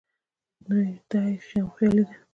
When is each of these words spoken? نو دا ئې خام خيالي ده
نو 0.67 0.77
دا 1.09 1.21
ئې 1.31 1.35
خام 1.47 1.67
خيالي 1.75 2.03
ده 2.09 2.15